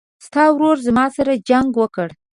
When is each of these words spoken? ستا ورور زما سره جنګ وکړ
ستا 0.25 0.43
ورور 0.55 0.77
زما 0.87 1.05
سره 1.17 1.33
جنګ 1.49 1.69
وکړ 1.79 2.09